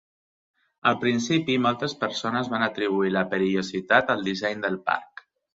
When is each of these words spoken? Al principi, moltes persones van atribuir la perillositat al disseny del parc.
Al 0.91 0.95
principi, 1.03 1.57
moltes 1.67 1.93
persones 2.05 2.49
van 2.55 2.67
atribuir 2.71 3.15
la 3.19 3.25
perillositat 3.35 4.13
al 4.15 4.29
disseny 4.31 4.65
del 4.69 4.83
parc. 4.93 5.27